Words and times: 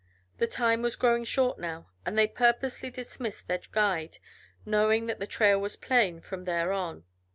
The 0.39 0.47
time 0.47 0.81
was 0.81 0.95
growing 0.95 1.25
short 1.25 1.59
now, 1.59 1.91
and 2.07 2.17
they 2.17 2.25
purposely 2.27 2.89
dismissed 2.89 3.47
their 3.47 3.61
guide, 3.71 4.17
knowing 4.65 5.05
that 5.05 5.19
the 5.19 5.27
trail 5.27 5.61
was 5.61 5.75
plain 5.75 6.21
from 6.21 6.45
there 6.45 6.73
on. 6.73 7.03